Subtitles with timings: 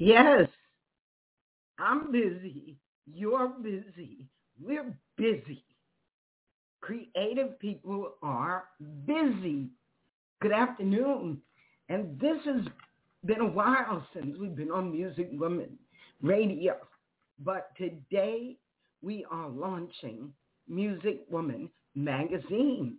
[0.00, 0.48] Yes,
[1.78, 2.78] I'm busy.
[3.06, 4.24] You're busy.
[4.58, 5.62] We're busy.
[6.80, 8.64] Creative people are
[9.04, 9.68] busy.
[10.40, 11.42] Good afternoon.
[11.90, 12.62] And this has
[13.26, 15.78] been a while since we've been on Music Woman
[16.22, 16.76] Radio.
[17.38, 18.56] But today
[19.02, 20.32] we are launching
[20.66, 22.96] Music Woman magazine.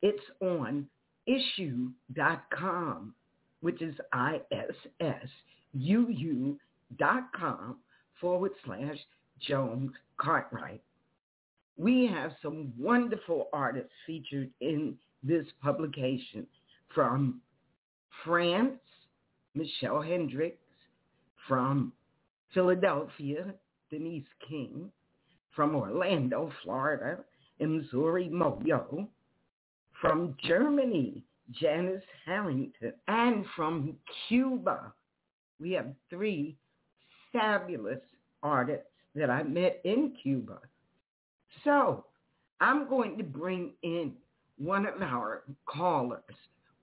[0.00, 0.86] It's on
[1.28, 3.14] issuu.com
[3.60, 4.58] which is I-S-S-U-U
[6.98, 7.76] dot com
[8.20, 8.98] forward slash
[9.40, 10.82] Joan Cartwright.
[11.76, 16.46] We have some wonderful artists featured in this publication
[16.94, 17.40] from
[18.24, 18.80] France,
[19.54, 20.58] Michele Hendricks,
[21.48, 21.92] from
[22.52, 23.54] Philadelphia,
[23.90, 24.90] Denise King,
[25.54, 27.18] from Orlando, Florida,
[27.60, 29.08] Mzuri Moyo,
[30.00, 33.96] from Germany, Janice Harrington, and from
[34.28, 34.92] Cuba.
[35.60, 36.56] We have three
[37.32, 38.00] fabulous
[38.42, 40.58] artists that I met in Cuba.
[41.64, 42.04] So
[42.60, 44.12] I'm going to bring in
[44.58, 46.22] one of our callers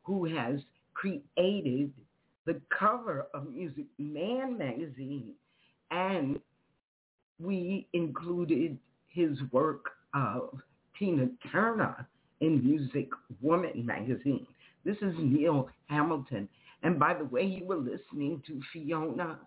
[0.03, 0.59] who has
[0.93, 1.91] created
[2.45, 5.33] the cover of Music Man magazine,
[5.91, 6.39] and
[7.39, 8.77] we included
[9.09, 10.49] his work of
[10.97, 12.07] Tina Turner
[12.39, 13.09] in Music
[13.41, 14.47] Woman magazine.
[14.87, 16.47] This is Neal Hamilton.
[16.81, 19.37] And by the way, you were listening to Fiona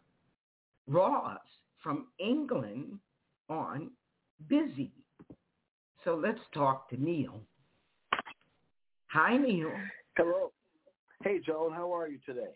[0.86, 1.40] Ross
[1.82, 2.98] from England
[3.48, 3.90] on
[4.50, 4.92] Busy.
[6.04, 7.40] So let's talk to Neal.
[9.06, 9.72] Hi, Neal.
[10.18, 10.52] Hello.
[11.24, 11.72] Hey, Joan.
[11.72, 12.52] How are you today?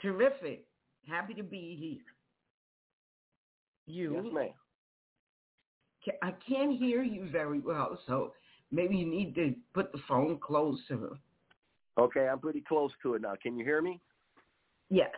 [0.00, 0.64] Terrific.
[1.06, 3.94] Happy to be here.
[3.94, 4.14] You?
[4.14, 4.48] Yes, ma'am.
[6.22, 8.32] I can't hear you very well, so
[8.70, 11.18] maybe you need to put the phone closer.
[11.98, 13.34] Okay, I'm pretty close to it now.
[13.42, 14.00] Can you hear me?
[14.88, 15.10] Yes.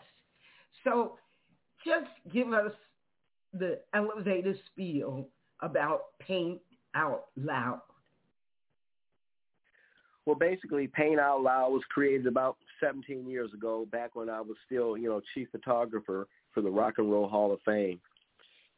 [0.83, 1.19] So
[1.85, 2.73] just give us
[3.53, 5.29] the elevator spiel
[5.61, 6.61] about Paint
[6.95, 7.81] Out Loud.
[10.27, 14.57] Well, basically, Paint Out Loud was created about 17 years ago, back when I was
[14.67, 18.01] still, you know, chief photographer for the Rock and Roll Hall of Fame.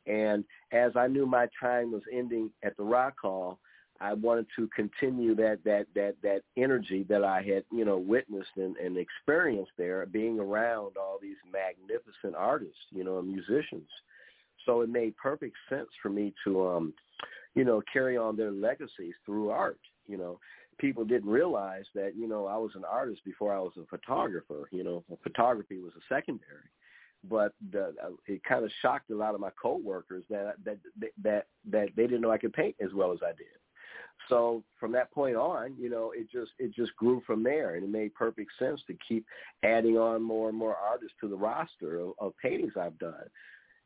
[0.06, 3.58] And as I knew my time was ending at the Rock Hall,
[4.00, 8.56] I wanted to continue that that that that energy that I had, you know, witnessed
[8.56, 13.88] and, and experienced there, being around all these magnificent artists, you know, and musicians.
[14.64, 16.94] So it made perfect sense for me to, um,
[17.54, 19.78] you know, carry on their legacies through art.
[20.06, 20.40] You know,
[20.78, 24.69] people didn't realize that, you know, I was an artist before I was a photographer.
[24.72, 26.70] You know, photography was a secondary
[27.28, 30.78] but the, uh, it kind of shocked a lot of my coworkers that that
[31.22, 33.46] that that they didn't know I could paint as well as I did.
[34.28, 37.84] So from that point on, you know, it just it just grew from there, and
[37.84, 39.25] it made perfect sense to keep
[39.62, 43.25] adding on more and more artists to the roster of, of paintings I've done.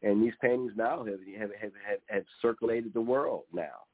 [0.02, 3.84] And these paintings now have have, have have have circulated the world now.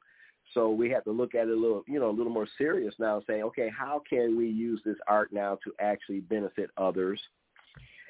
[0.55, 2.95] So we have to look at it a little, you know, a little more serious
[2.99, 7.21] now, saying, okay, how can we use this art now to actually benefit others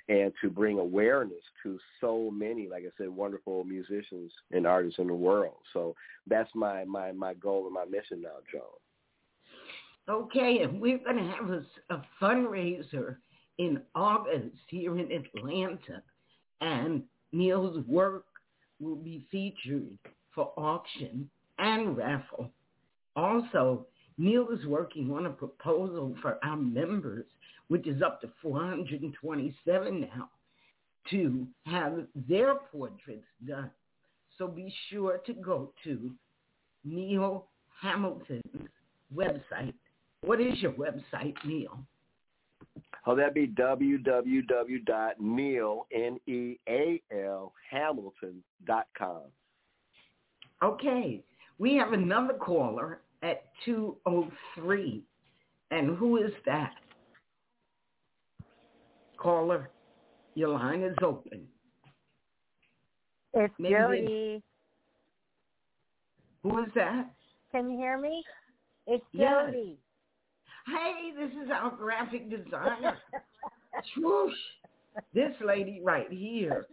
[0.08, 5.08] and to bring awareness to so many, like I said, wonderful musicians and artists in
[5.08, 5.56] the world.
[5.73, 5.94] So
[6.26, 8.62] that's my my my goal and my mission now, Joan.
[10.08, 13.17] Okay, and we're going to have a, a fundraiser
[13.58, 16.03] in August here in Atlanta,
[16.61, 17.02] and
[17.32, 18.26] Neal's work
[18.79, 19.99] will be featured
[20.32, 21.29] for auction
[21.59, 22.50] and raffle.
[23.17, 23.87] Also,
[24.19, 27.26] Neal is working on a proposal for our members
[27.69, 30.31] which is up to 427 now,
[31.11, 33.71] to have their portraits done.
[34.39, 36.11] So be sure to go to
[36.85, 37.49] Neal
[37.81, 38.69] Hamilton's
[39.15, 39.75] website.
[40.23, 41.79] What is your website, Neal?
[43.07, 44.27] Oh, that'd be www.neal,
[45.93, 49.23] N-E-A-L, Hamilton.com.
[50.62, 51.23] Okay.
[51.59, 55.03] We have another caller at 203.
[55.71, 56.75] And who is that?
[59.17, 59.71] Caller,
[60.35, 61.47] your line is open.
[63.35, 64.43] It's Maybe Jody.
[66.43, 67.11] Who is that?
[67.53, 68.23] Can you hear me?
[68.87, 69.33] It's yes.
[69.47, 69.79] Jody.
[70.67, 72.99] Hey, this is our graphic designer.
[73.95, 74.35] Swoosh.
[75.15, 76.67] This lady right here.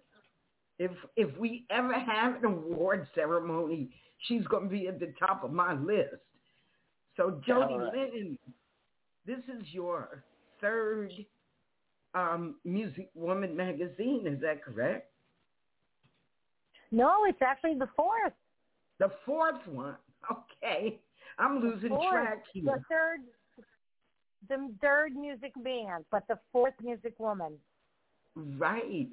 [0.79, 3.89] If if we ever have an award ceremony,
[4.27, 6.15] she's going to be at the top of my list.
[7.17, 7.93] So Jody right.
[7.93, 8.37] Lynn,
[9.25, 10.23] this is your
[10.61, 11.11] third
[12.13, 14.25] um, Music Woman magazine.
[14.25, 15.09] Is that correct?
[16.91, 18.33] No, it's actually the fourth.
[18.99, 19.95] The fourth one.
[20.63, 21.01] Okay,
[21.37, 22.63] I'm losing track here.
[22.63, 23.19] The third,
[24.47, 27.55] the third Music Man, but the fourth Music Woman.
[28.37, 29.09] Right,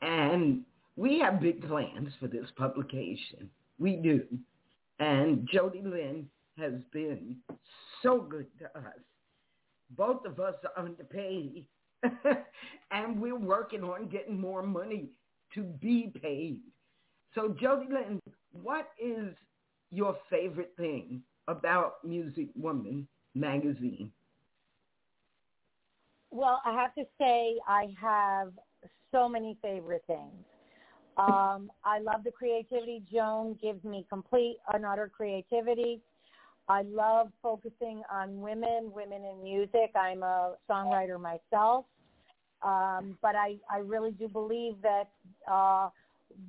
[0.00, 0.62] and
[0.96, 3.50] we have big plans for this publication.
[3.78, 4.22] We do,
[4.98, 6.26] and Jody Lynn
[6.56, 7.36] has been
[8.02, 8.94] so good to us.
[9.90, 11.66] Both of us are underpaid
[12.90, 15.10] and we're working on getting more money
[15.54, 16.60] to be paid.
[17.34, 18.20] So Jody Lynn,
[18.52, 19.34] what is
[19.90, 24.10] your favorite thing about Music Woman magazine?
[26.30, 28.52] Well, I have to say I have
[29.12, 30.32] so many favorite things.
[31.18, 33.02] Um, I love the creativity.
[33.10, 36.02] Joan gives me complete and utter creativity.
[36.68, 39.92] I love focusing on women, women in music.
[39.94, 41.84] I'm a songwriter myself.
[42.62, 45.08] Um, but I, I really do believe that
[45.50, 45.90] uh,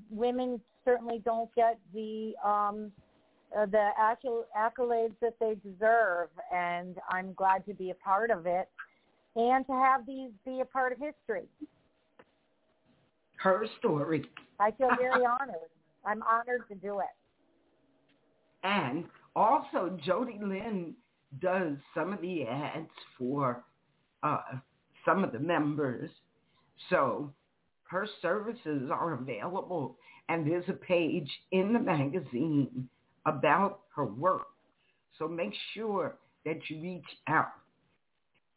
[0.09, 2.91] women certainly don't get the um,
[3.57, 3.89] uh, the
[4.57, 8.67] accolades that they deserve, and I'm glad to be a part of it
[9.37, 11.45] and to have these be a part of history.
[13.37, 14.25] Her story.
[14.59, 15.69] I feel very honored.
[16.05, 17.05] I'm honored to do it.
[18.63, 19.05] And
[19.37, 20.95] also, Jody Lynn
[21.39, 22.89] does some of the ads
[23.19, 23.63] for
[24.23, 24.41] uh,
[25.05, 26.09] some of the members.
[26.89, 27.31] So
[27.83, 29.95] her services are available
[30.27, 32.89] and there's a page in the magazine
[33.27, 34.47] about her work.
[35.19, 37.51] So make sure that you reach out.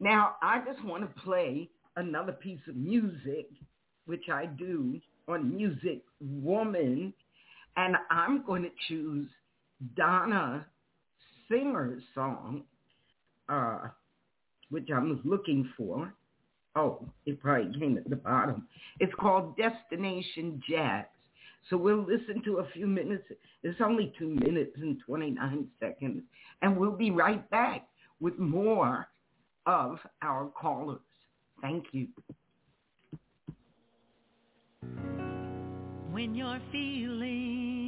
[0.00, 3.50] Now, I just want to play another piece of music,
[4.06, 7.12] which I do on Music Woman,
[7.76, 9.28] and I'm going to choose
[9.96, 10.66] Donna
[11.49, 12.62] Singer's song,
[13.49, 13.88] uh,
[14.70, 16.12] which I'm looking for.
[16.76, 18.68] Oh, it probably came at the bottom.
[19.00, 21.06] It's called Destination Jazz.
[21.68, 23.25] So we'll listen to a few minutes.
[23.62, 26.22] It's only two minutes and 29 seconds.
[26.62, 27.88] And we'll be right back
[28.20, 29.08] with more
[29.66, 31.00] of our callers.
[31.60, 32.08] Thank you.
[36.12, 37.79] When you're feeling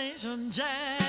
[0.00, 0.99] Destination Jazz.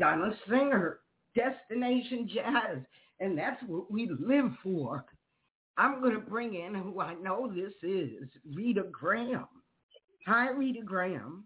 [0.00, 1.00] Donna Singer,
[1.36, 2.78] Destination Jazz,
[3.20, 5.04] and that's what we live for.
[5.76, 9.46] I'm going to bring in who I know this is, Rita Graham.
[10.26, 11.44] Hi, Rita Graham.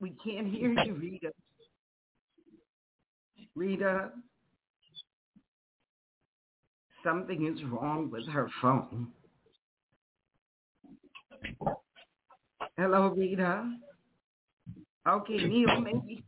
[0.00, 1.32] We can't hear you, Rita.
[3.54, 4.10] Rita,
[7.04, 9.08] something is wrong with her phone.
[12.78, 13.70] Hello, Rita.
[15.06, 16.24] Okay, Neal, maybe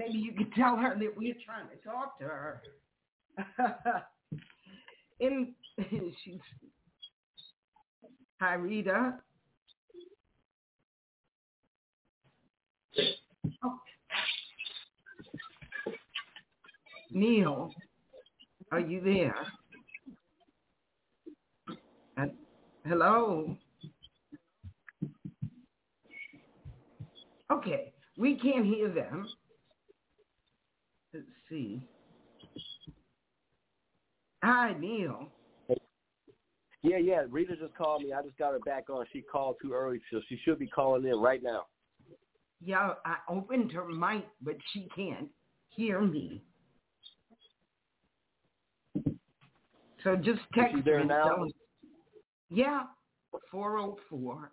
[0.00, 2.62] maybe you could tell her that we're trying to talk to her.
[5.20, 5.54] In
[6.24, 6.40] she's
[8.40, 9.18] hi Rita.
[13.62, 13.80] Oh.
[17.10, 17.70] Neal,
[18.72, 19.34] are you there?
[22.16, 22.26] Uh,
[22.86, 23.56] hello.
[27.52, 29.26] Okay, we can't hear them.
[31.50, 31.82] See.
[34.44, 35.28] Hi, Neal.
[36.82, 37.24] Yeah, yeah.
[37.28, 38.12] Rita just called me.
[38.12, 39.04] I just got her back on.
[39.12, 41.66] She called too early, so she should be calling in right now.
[42.64, 45.28] Yeah, I opened her mic, but she can't
[45.70, 46.42] hear me.
[50.04, 51.06] So just text she there me.
[51.06, 51.46] now?
[52.48, 52.84] Yeah,
[53.50, 54.50] 404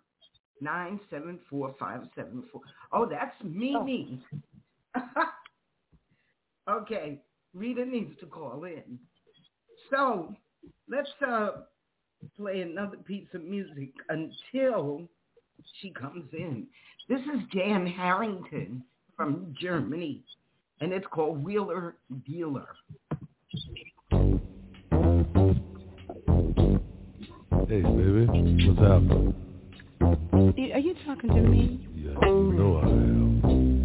[0.60, 2.60] 974 574.
[2.92, 4.20] Oh, that's me.
[4.94, 5.00] Oh.
[6.68, 7.20] okay,
[7.54, 8.98] Rita needs to call in.
[9.90, 10.34] So
[10.88, 11.50] let's uh,
[12.36, 15.08] play another piece of music until
[15.80, 16.66] she comes in.
[17.08, 18.82] This is Jan Harrington
[19.16, 20.22] from Germany,
[20.80, 21.96] and it's called Wheeler
[22.26, 22.68] Dealer.
[27.68, 28.26] Hey, baby,
[28.66, 29.34] what's happening?
[30.72, 31.86] Are you talking to me?
[31.94, 33.77] Yeah, you know I am.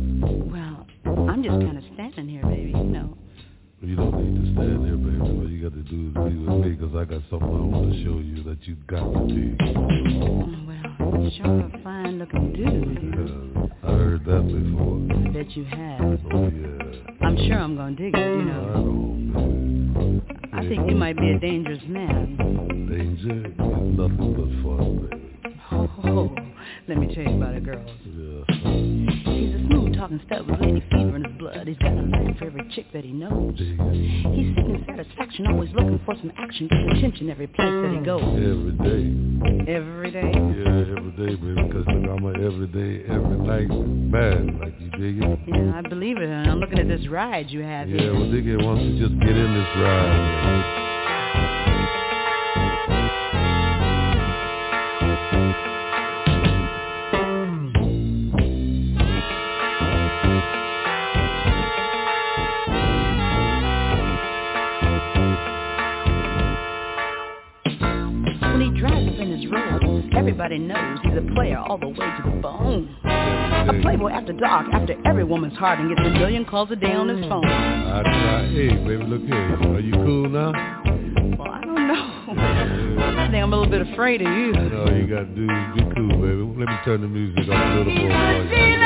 [1.24, 2.72] Well, I'm just kind of standing here, baby.
[2.72, 3.18] You know.
[3.82, 5.20] You don't need to stand there, baby.
[5.22, 7.92] All you got to do is be with me because I got something I want
[7.94, 9.56] to show you that you've got to be.
[9.76, 12.64] Oh, well, sure a fine looking dude.
[12.64, 15.00] Yeah, I heard that before.
[15.16, 16.20] I bet you have.
[16.34, 17.26] Oh, yeah.
[17.26, 19.18] I'm sure I'm going to dig it, you I know.
[19.94, 20.50] baby.
[20.54, 22.36] I think you might be a dangerous man.
[22.90, 25.20] Danger is nothing but fun, baby.
[26.06, 26.36] Oh,
[26.88, 27.90] let me tell you about it, girls.
[28.06, 29.20] Yeah.
[30.10, 31.68] He's a smooth talking stud with lady fever in his blood.
[31.68, 33.56] He's got a line for every chick that he knows.
[33.58, 33.78] He's
[34.56, 38.22] seeking satisfaction, always looking for some action, getting attention every place that he goes.
[38.22, 39.72] Every day.
[39.72, 40.32] Every day.
[40.34, 45.24] Yeah, every day, baby, because look, I'm a everyday, every night man, like you dig
[45.24, 45.40] it?
[45.48, 46.30] Yeah, I believe it.
[46.30, 48.14] And I'm looking at this ride you have Yeah, here.
[48.14, 50.93] well, dig it, why don't you just get in this ride?
[70.44, 72.94] Everybody knows he's a player all the way to the bone.
[73.06, 76.92] A playboy after dark, after every woman's heart, and gets a million calls a day
[76.92, 77.46] on his phone.
[77.46, 79.74] I try, hey, baby, look here.
[79.74, 80.52] Are you cool now?
[81.40, 82.34] Well, I don't know.
[82.36, 84.52] I think I'm a little bit afraid of you.
[84.52, 86.60] No, you got to do be cool, baby.
[86.60, 88.83] Let me turn the music up a little more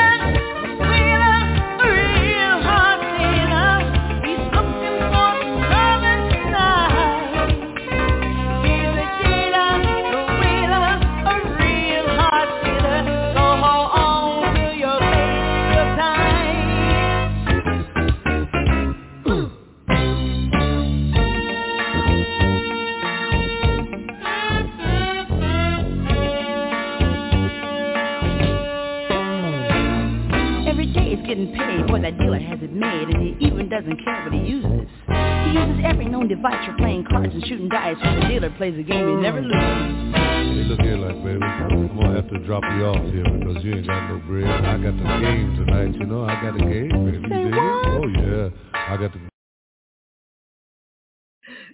[37.88, 39.20] and shooting dice, so the dealer plays a game he oh.
[39.20, 40.14] never loses.
[40.18, 41.42] Hey, look here, like, baby.
[41.42, 44.44] I'm going to have to drop you off here because you ain't got no bread.
[44.44, 46.24] I got the game tonight, you know.
[46.24, 47.28] I got a game, baby.
[47.28, 47.86] Say what?
[47.86, 48.48] Oh, yeah.
[48.74, 49.20] I got the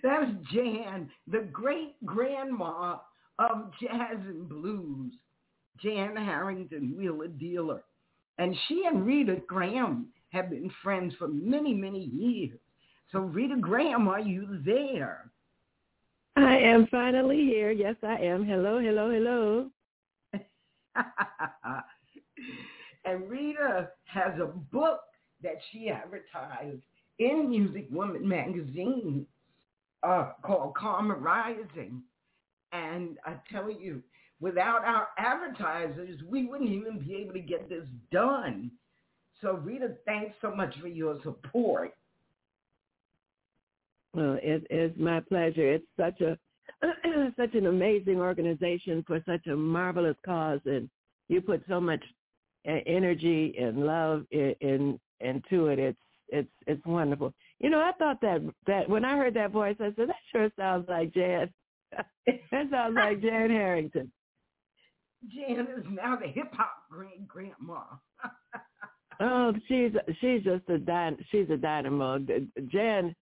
[0.03, 2.99] That's Jan, the great grandma
[3.39, 5.13] of jazz and blues,
[5.83, 7.83] Jan Harrington, Wheeler Dealer.
[8.39, 12.59] And she and Rita Graham have been friends for many, many years.
[13.13, 15.31] So Rita Graham, are you there?
[16.37, 17.71] I am finally here.
[17.71, 18.45] Yes, I am.
[18.45, 19.71] Hello, hello, hello.
[23.05, 25.01] and Rita has a book
[25.43, 26.83] that she advertised
[27.21, 29.27] in Music Woman magazine
[30.03, 32.03] uh, called Karma Rising.
[32.73, 34.03] And I tell you,
[34.41, 38.73] without our advertisers, we wouldn't even be able to get this done.
[39.41, 41.95] So Rita, thanks so much for your support.
[44.15, 45.73] Well, it is my pleasure.
[45.75, 46.39] It's such a
[47.37, 50.89] such an amazing organization for such a marvelous cause, and
[51.29, 52.03] you put so much
[52.69, 55.79] uh, energy and love in, in into it.
[55.79, 55.99] It's
[56.29, 57.35] it's it's wonderful.
[57.59, 60.49] You know, I thought that that when I heard that voice, I said that sure
[60.57, 61.53] sounds like Jan.
[61.93, 64.13] that sounds like Jan Harrington.
[65.35, 67.83] Jan is now the hip hop grand grandma.
[69.21, 72.19] Oh, she's she's just a dy- she's a dynamo.
[72.67, 73.15] Jan,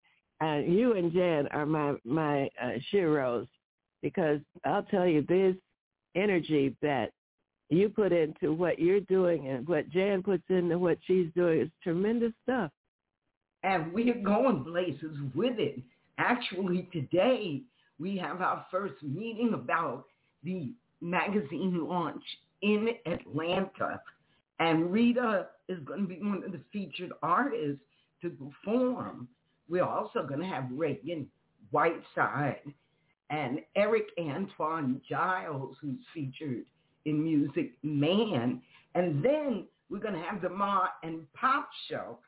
[0.43, 3.47] uh, you and Jan are my my uh, sheroes
[4.01, 5.55] because I'll tell you this
[6.15, 7.11] energy that
[7.69, 11.69] you put into what you're doing and what Jan puts into what she's doing is
[11.83, 12.71] tremendous stuff.
[13.63, 15.79] and we are going places with it.
[16.17, 17.61] Actually, today
[17.99, 20.05] we have our first meeting about
[20.43, 22.23] the magazine launch
[22.61, 24.01] in Atlanta.
[24.59, 27.81] And Rita is going to be one of the featured artists
[28.21, 29.27] to perform.
[29.71, 31.27] We're also going to have Reagan
[31.71, 32.59] Whiteside
[33.29, 36.65] and Eric Antoine Giles, who's featured
[37.05, 38.61] in Music Man.
[38.95, 42.19] And then we're going to have the Ma and Pop show.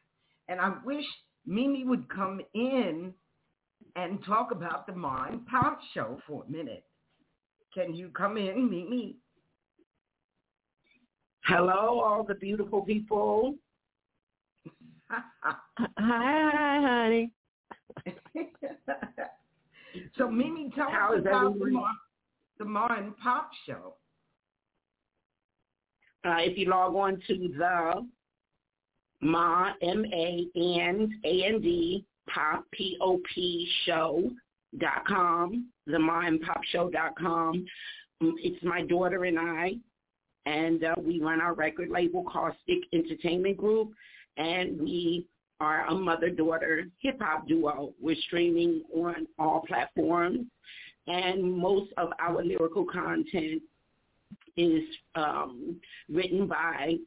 [0.48, 1.04] And I wish
[1.46, 3.14] Mimi would come in
[3.98, 6.86] and talk about the Ma and Pop show for a minute.
[7.74, 9.18] Can you come in, Mimi?
[11.46, 13.56] Hello, all the beautiful people.
[15.42, 15.56] Hi,
[15.98, 17.32] hi, honey.
[20.18, 21.66] so Mimi, tell How us about the?
[21.66, 21.88] Ma,
[22.58, 23.96] the Ma and Pop show.
[26.26, 28.08] uh, if you log on to the
[29.22, 34.32] Ma M A and A N D Pop P O P Show
[34.80, 37.66] dot com, the Ma and Pop Show dot com.
[38.22, 39.76] Mm, it's my daughter and I,
[40.46, 43.92] and uh, we run our record label, Caustic Entertainment Group,
[44.38, 45.28] and we
[45.60, 47.93] are a mother-daughter hip-hop duo.
[48.02, 50.46] We're streaming on all platforms,
[51.08, 53.62] and most of our lyrical content
[54.58, 54.84] is
[55.15, 56.98] um, written by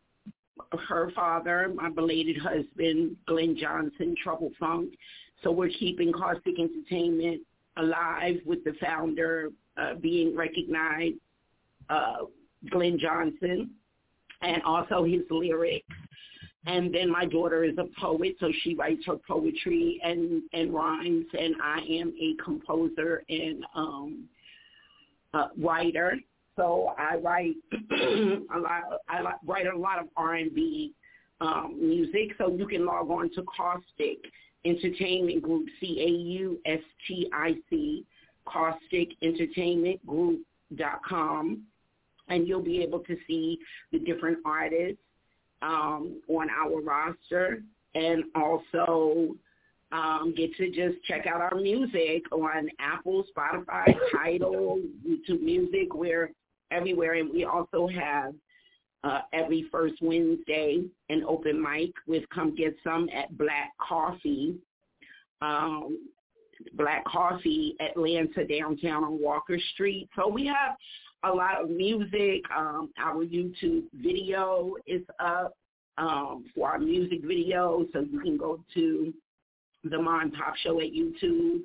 [0.89, 4.95] her father, my belated husband, Glenn Johnson, Trouble Funk.
[5.43, 7.43] So we're keeping Caustic Entertainment
[7.77, 11.17] alive with the founder uh, being recognized,
[11.91, 12.25] uh,
[12.71, 13.71] Glenn Johnson,
[14.41, 15.87] and also his lyrics.
[16.67, 21.27] And then my daughter is a poet, so she writes her poetry and, and rhymes,
[21.39, 24.25] and I am a composer and um,
[25.33, 26.19] uh, writer.
[26.57, 27.55] So I write
[27.93, 28.83] a lot.
[29.09, 30.93] I write a lot of R and B
[31.41, 32.35] um, music.
[32.39, 34.19] So you can log on to Caustic
[34.65, 38.05] Entertainment Group, C A U S T I C,
[38.45, 40.41] Caustic Entertainment Group
[40.77, 41.63] dot com,
[42.29, 43.59] and you'll be able to see
[43.93, 44.99] the different artists
[45.63, 47.63] um, on our roster,
[47.95, 49.35] and also
[49.93, 55.95] um, get to just check out our music on Apple, Spotify, Tidal, YouTube Music.
[55.95, 56.33] We're
[56.71, 58.35] everywhere, and we also have
[59.05, 64.57] uh, every first Wednesday an open mic with Come Get Some at Black Coffee.
[65.41, 65.99] Um,
[66.73, 70.09] Black Coffee Atlanta downtown on Walker Street.
[70.17, 70.77] So we have
[71.25, 72.43] a lot of music.
[72.57, 75.55] Um, our YouTube video is up
[75.99, 79.13] um, for our music video, so you can go to
[79.85, 81.63] the Mon Pop Show at YouTube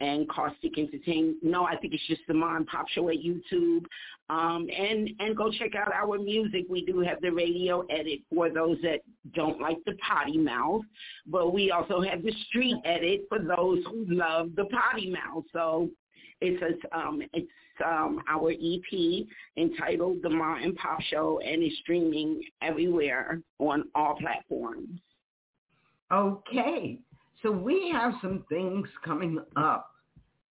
[0.00, 1.38] and Caustic Entertainment.
[1.42, 3.84] No, I think it's just the Mon Pop Show at YouTube.
[4.28, 6.64] Um, and and go check out our music.
[6.68, 9.00] We do have the radio edit for those that
[9.34, 10.82] don't like the potty mouth,
[11.26, 15.44] but we also have the street edit for those who love the potty mouth.
[15.52, 15.90] So
[16.40, 17.48] it's a, um, it's
[17.84, 19.26] um, our EP
[19.56, 25.00] entitled The Ma and Pop Show, and is streaming everywhere on all platforms.
[26.12, 26.98] Okay,
[27.42, 29.90] so we have some things coming up,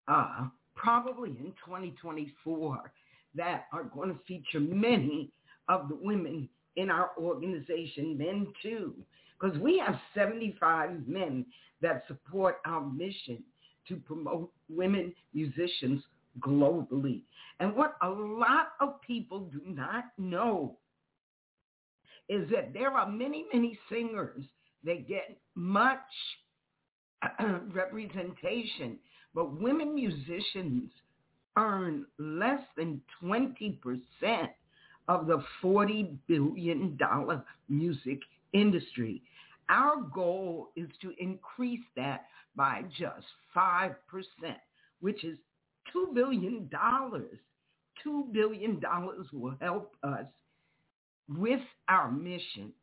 [0.07, 2.91] uh, probably in 2024,
[3.35, 5.31] that are going to feature many
[5.67, 8.93] of the women in our organization, men too,
[9.39, 11.45] because we have 75 men
[11.81, 13.43] that support our mission
[13.87, 16.01] to promote women musicians
[16.39, 17.21] globally.
[17.59, 20.77] And what a lot of people do not know
[22.29, 24.43] is that there are many, many singers
[24.83, 25.99] that get much
[27.73, 28.97] representation,
[29.35, 30.91] but women musicians
[31.57, 33.77] earn less than 20%
[35.07, 36.97] of the $40 billion
[37.67, 38.19] music
[38.53, 39.21] industry.
[39.71, 42.25] Our goal is to increase that
[42.57, 43.95] by just 5%,
[44.99, 45.37] which is
[45.95, 46.69] $2 billion.
[48.05, 48.81] $2 billion
[49.31, 50.25] will help us
[51.29, 52.73] with our mission.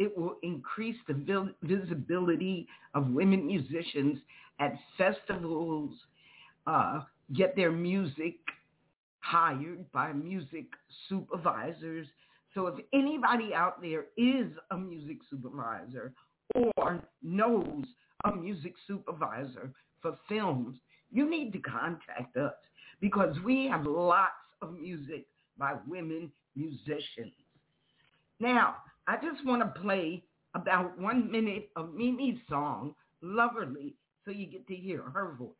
[0.00, 4.18] It will increase the visibility of women musicians
[4.58, 5.92] at festivals,
[6.66, 8.34] uh, get their music
[9.20, 10.66] hired by music
[11.08, 12.08] supervisors.
[12.54, 16.12] So if anybody out there is a music supervisor
[16.54, 17.84] or knows
[18.24, 20.76] a music supervisor for films,
[21.10, 22.54] you need to contact us
[23.00, 25.26] because we have lots of music
[25.58, 27.32] by women musicians.
[28.38, 30.22] Now, I just want to play
[30.54, 35.50] about one minute of Mimi's song, Loverly, so you get to hear her voice.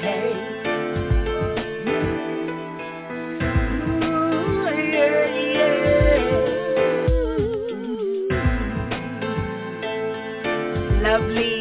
[0.00, 0.61] Hey.
[11.12, 11.51] Lovely.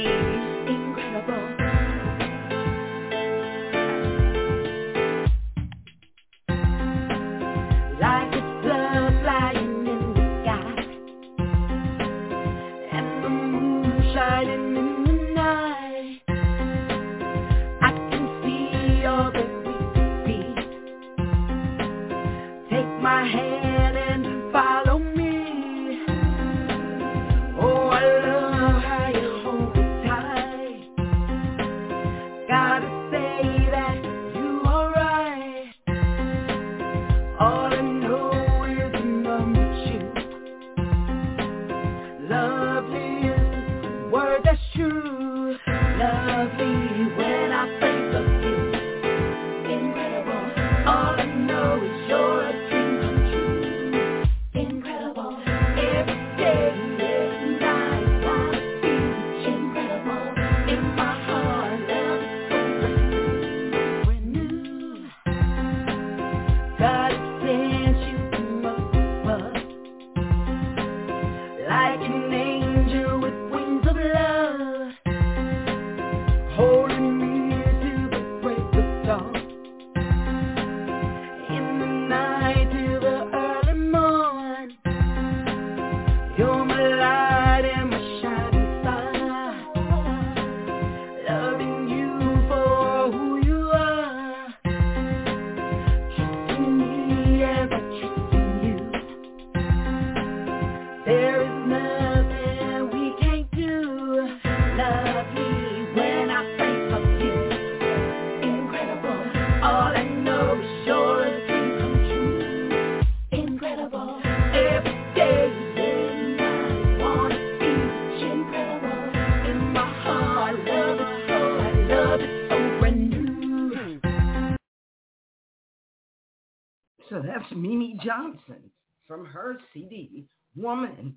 [129.22, 131.16] From her CD, Woman.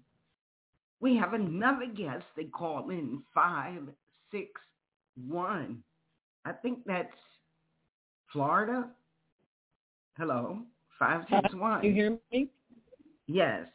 [1.01, 2.25] We have another guest.
[2.37, 5.83] They call in 561.
[6.45, 7.09] I think that's
[8.33, 8.89] Florida.
[10.19, 10.59] Hello,
[10.99, 11.85] 561.
[11.85, 12.51] You hear me?
[13.27, 13.67] Yes.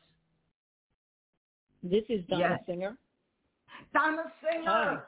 [1.83, 2.59] This is Donna Yes.
[2.65, 2.97] Singer.
[3.93, 5.03] Donna Singer.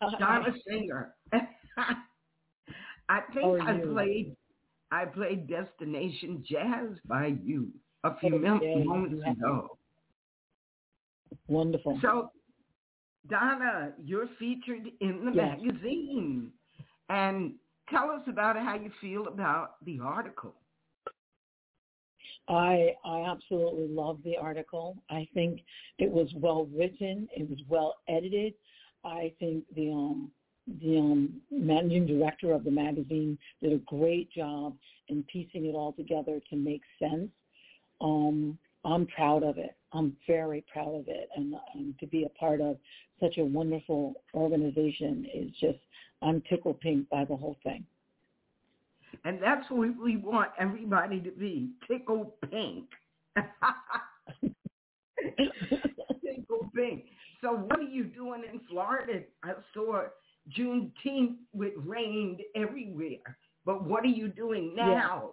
[0.00, 0.18] Hi.
[0.18, 1.14] Donna Singer.
[3.08, 4.36] I think I played
[4.92, 7.68] I played Destination Jazz by you
[8.04, 9.78] a few Oh, mem- yeah, moments ago.
[11.48, 11.98] Wonderful.
[12.02, 12.30] So
[13.28, 15.58] Donna, you're featured in the Yes.
[15.60, 16.52] magazine.
[17.08, 17.54] And
[17.88, 20.54] tell us about how you feel about the article.
[22.48, 25.02] I I absolutely love the article.
[25.10, 25.60] I think
[25.98, 27.28] it was well written.
[27.36, 28.54] It was well edited.
[29.04, 30.30] I think the um
[30.80, 34.74] the um, managing director of the magazine did a great job
[35.08, 37.30] in piecing it all together to make sense.
[38.00, 39.76] Um, I'm proud of it.
[39.92, 42.76] I'm very proud of it, and, and to be a part of
[43.20, 45.78] such a wonderful organization is just
[46.22, 47.84] I'm tickled pink by the whole thing.
[49.24, 51.70] And that's what we want everybody to be.
[51.86, 52.86] Tickle pink.
[56.24, 57.04] Tickle pink.
[57.42, 59.22] So what are you doing in Florida?
[59.42, 60.02] I saw
[60.50, 63.36] Juneteenth it rained everywhere.
[63.64, 65.30] But what are you doing now?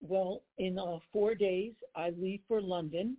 [0.00, 3.16] Well, in uh, four days, I leave for London,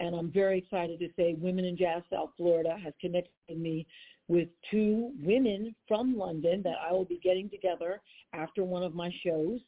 [0.00, 3.86] and I'm very excited to say Women in Jazz South Florida has connected me
[4.28, 8.00] with two women from London that I will be getting together
[8.32, 9.60] after one of my shows.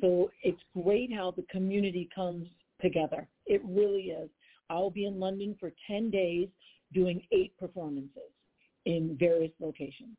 [0.00, 2.46] So it's great how the community comes
[2.80, 3.26] together.
[3.46, 4.30] It really is.
[4.70, 6.48] I'll be in London for 10 days
[6.94, 8.30] doing eight performances
[8.88, 10.16] in various locations.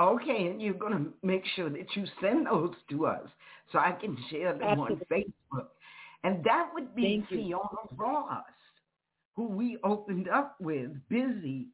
[0.00, 3.28] Okay, and you're going to make sure that you send those to us
[3.70, 4.96] so I can share them Absolutely.
[4.96, 5.66] on Facebook.
[6.24, 7.46] And that would be Thank you.
[7.46, 8.44] Fiona Ross,
[9.36, 11.66] who we opened up with, Busy.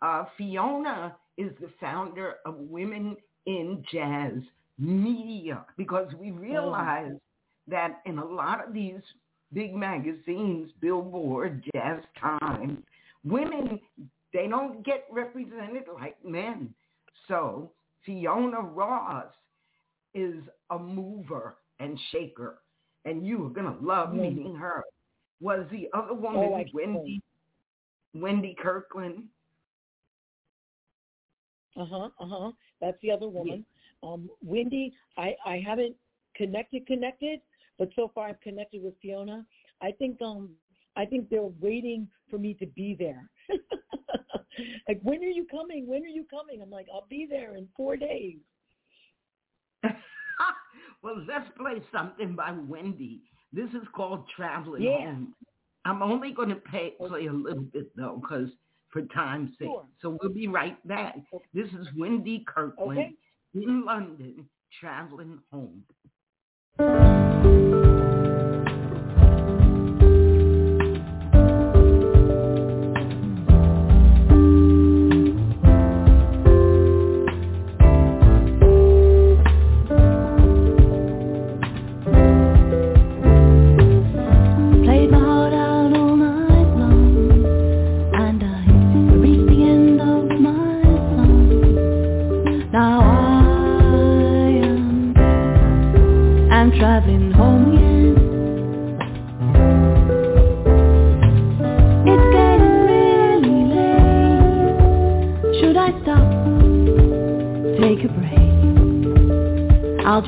[0.00, 4.34] Uh, Fiona is the founder of Women in Jazz
[4.78, 7.16] Media because we realize
[7.66, 9.00] that in a lot of these
[9.52, 12.78] big magazines, Billboard, Jazz Times,
[13.24, 13.80] women,
[14.32, 16.74] they don't get represented like men.
[17.28, 17.72] So
[18.04, 19.32] Fiona Ross
[20.14, 20.36] is
[20.70, 22.62] a mover and shaker,
[23.04, 24.30] and you are gonna love Wonderful.
[24.30, 24.84] meeting her.
[25.40, 26.64] Was the other woman Oh.
[26.72, 27.22] Wendy
[28.14, 29.24] Wendy Kirkland?
[31.76, 32.08] Uh huh.
[32.18, 32.52] Uh huh.
[32.80, 33.64] That's the other woman.
[34.02, 35.94] Um, Wendy, I I haven't
[36.34, 37.40] connected connected,
[37.78, 39.46] but so far I've connected with Fiona.
[39.80, 40.50] I think um
[40.96, 43.30] I think they're waiting for me to be there.
[44.88, 45.86] like when are you coming?
[45.86, 46.60] When are you coming?
[46.62, 48.38] I'm like I'll be there in four days.
[51.02, 53.22] well, let's play something by Wendy.
[53.52, 55.06] This is called Traveling Yeah.
[55.06, 55.34] Home.
[55.86, 58.50] I'm only going to pay, play a little bit though, because
[58.92, 59.68] for time's sake.
[59.68, 59.86] Sure.
[60.02, 61.16] So we'll be right back.
[61.32, 61.44] Okay.
[61.54, 63.14] This is Wendy Kirkland Okay.
[63.54, 65.84] in London, Traveling Home.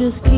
[0.03, 0.32] Just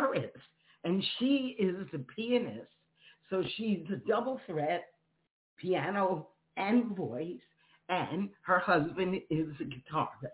[0.00, 0.30] guitarist,
[0.84, 2.70] and she is the pianist.
[3.28, 4.86] So she's a double threat,
[5.56, 7.40] piano and voice,
[7.88, 10.30] and her husband is a guitarist.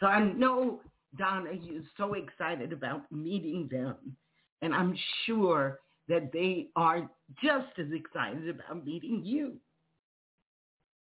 [0.00, 0.80] So I know,
[1.16, 3.96] Donna, you're so excited about meeting them,
[4.62, 7.08] and I'm sure that they are
[7.42, 9.54] just as excited about meeting you.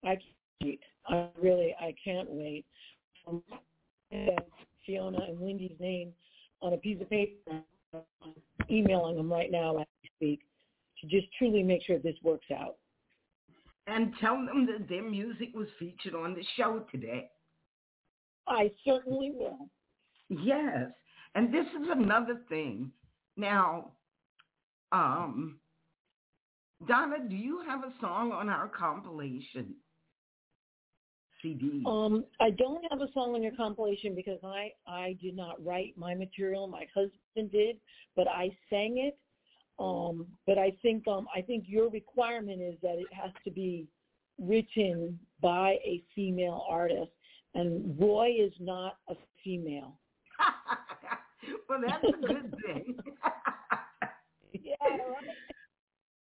[0.04, 0.18] I
[0.62, 2.66] can't, I really I can't wait.
[3.28, 3.42] Um,
[4.86, 6.12] Fiona and Wendy's name
[6.62, 7.62] on a piece of paper,
[8.70, 10.42] emailing them right now as we speak
[11.00, 12.76] to just truly make sure this works out.
[13.88, 17.30] And tell them that their music was featured on the show today.
[18.48, 19.68] I certainly will.
[20.30, 20.92] Yes.
[21.36, 22.92] And this is another thing.
[23.38, 23.92] Now,
[24.92, 25.58] um,
[26.88, 29.76] Donna, do you have a song on our compilation
[31.42, 31.84] CD?
[31.86, 35.94] Um, I don't have a song on your compilation because I I did not write
[35.98, 36.68] my material.
[36.68, 37.78] My husband did,
[38.16, 39.18] but I sang it.
[39.80, 43.88] Um, but I think um, I think your requirement is that it has to be
[44.40, 47.12] written by a female artist,
[47.56, 49.98] and Roy is not a female.
[51.70, 52.96] well, that's a good thing.
[54.54, 54.76] yeah.
[54.82, 55.00] Right.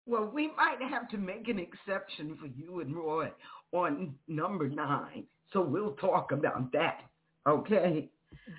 [0.07, 3.31] Well, we might have to make an exception for you and Roy
[3.71, 5.25] on number nine.
[5.53, 7.01] So we'll talk about that.
[7.47, 8.09] Okay.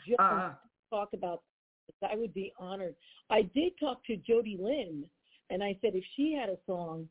[0.07, 0.51] Just uh,
[0.91, 1.43] talk about
[1.87, 2.11] this.
[2.11, 2.95] I would be honored.
[3.31, 5.05] I did talk to Jody Lynn,
[5.51, 7.09] and I said if she had a song,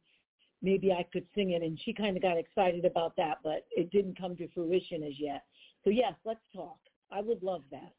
[0.62, 3.92] maybe I could sing it, and she kind of got excited about that, but it
[3.92, 5.44] didn't come to fruition as yet.
[5.84, 6.78] So yes, let's talk.
[7.12, 7.94] I would love that.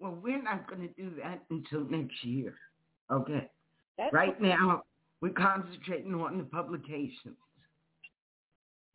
[0.00, 2.54] Well, we're not going to do that until next year.
[3.10, 3.48] Okay.
[3.96, 4.48] That's right okay.
[4.48, 4.82] now,
[5.20, 7.36] we're concentrating on the publications.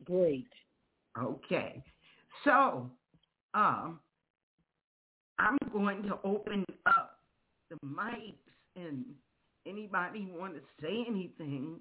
[0.06, 0.48] Great.
[1.20, 1.84] Okay.
[2.44, 2.90] So,
[3.54, 4.00] um,
[5.40, 7.20] I'm going to open up
[7.70, 8.34] the mics
[8.76, 9.06] and
[9.68, 11.80] anybody want to say anything,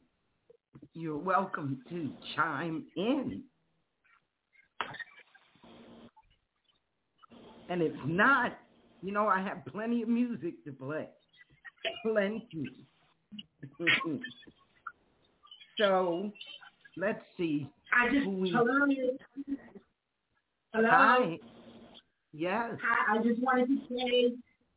[0.95, 3.43] you're welcome to chime in.
[7.69, 8.59] And if not,
[9.03, 11.09] you know, I have plenty of music to play.
[12.03, 12.87] Plenty.
[15.79, 16.33] so
[16.97, 17.69] let's see.
[17.93, 18.87] I just we, hello.
[20.73, 20.89] Hello.
[20.91, 21.39] Hi.
[22.33, 22.73] Yes.
[22.83, 23.19] Hi.
[23.19, 24.33] I just wanted to say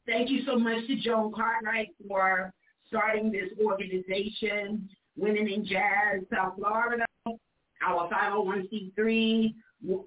[0.08, 2.54] thank you so much to Joan Cartwright for
[2.88, 7.06] starting this organization, Women in Jazz South Florida,
[7.86, 9.54] our 501c3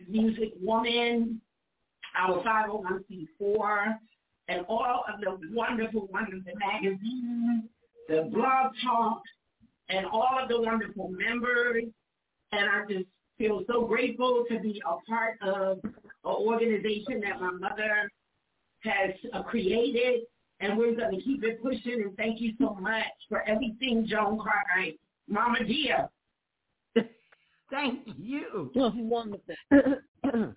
[0.09, 1.41] Music Woman,
[2.19, 3.99] our 501c4,
[4.49, 7.65] and all of the wonderful, wonderful magazines,
[8.09, 9.31] the blog talks,
[9.89, 11.85] and all of the wonderful members.
[12.53, 13.07] And I just
[13.39, 15.93] feel so grateful to be a part of an
[16.25, 18.11] organization that my mother
[18.81, 20.23] has uh, created.
[20.61, 22.03] And we're going to keep it pushing.
[22.03, 25.01] And thank you so much for everything, Joan Cartwright.
[25.29, 26.09] Mama Dia.
[27.71, 28.71] Thank you.
[28.75, 29.55] wonderful.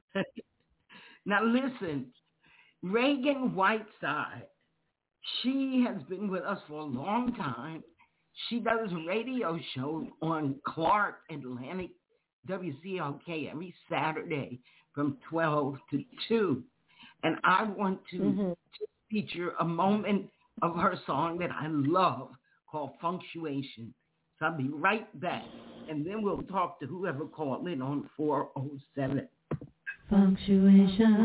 [1.25, 2.07] now listen,
[2.83, 4.47] Reagan Whiteside,
[5.41, 7.83] she has been with us for a long time.
[8.49, 11.87] She does a radio show on Clark Atlanta
[12.49, 14.59] WCLK every Saturday
[14.93, 16.63] from 12 to 2.
[17.23, 18.51] And I want to mm-hmm.
[19.09, 20.29] feature a moment
[20.61, 22.29] of her song that I love
[22.69, 23.93] called Punctuation.
[24.37, 25.45] So I'll be right back.
[25.89, 29.27] And then we'll talk to whoever called in on 407.
[30.09, 31.15] Punctuation.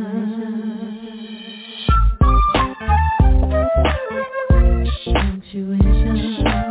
[5.05, 6.70] Punctuation.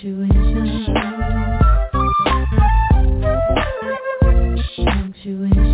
[0.00, 0.86] Punctuation.
[4.76, 5.67] Punctuation.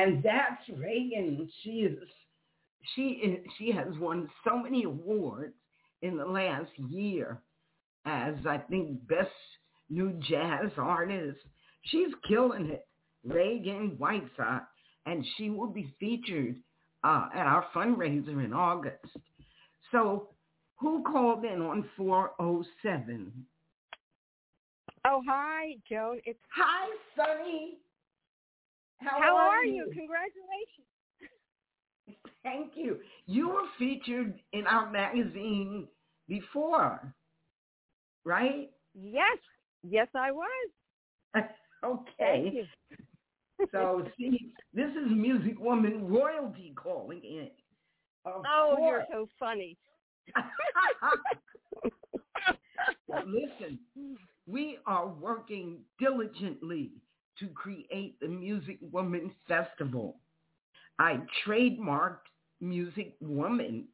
[0.00, 1.46] And that's Reagan.
[1.62, 1.98] She is
[2.94, 5.52] she is, she has won so many awards
[6.00, 7.42] in the last year
[8.06, 9.28] as I think best
[9.90, 11.36] new jazz artist.
[11.82, 12.86] She's killing it.
[13.24, 14.62] Reagan Whiteside.
[15.04, 16.56] And she will be featured
[17.04, 19.04] uh, at our fundraiser in August.
[19.92, 20.30] So
[20.76, 23.32] who called in on 407?
[25.06, 26.20] Oh, hi, Joan.
[26.24, 27.76] It's Hi, Sunny.
[29.00, 29.84] How, How are, are you?
[29.84, 30.86] Congratulations.
[32.42, 32.98] Thank you.
[33.26, 35.88] You were featured in our magazine
[36.28, 37.14] before,
[38.24, 38.70] right?
[38.94, 39.38] Yes.
[39.82, 40.70] Yes, I was.
[41.84, 42.12] okay.
[42.18, 42.66] Thank you.
[43.72, 47.48] so see, this is Music Woman royalty calling in.
[48.26, 49.78] Of Oh, you're so funny.
[53.08, 53.78] Listen,
[54.46, 56.92] we are working diligently
[57.40, 60.16] to create the Music Woman Festival.
[60.98, 62.28] I trademarked
[62.60, 63.84] Music Woman